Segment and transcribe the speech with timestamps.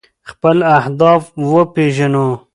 [0.29, 1.21] خپل اهداف
[1.53, 2.27] وپیژنو.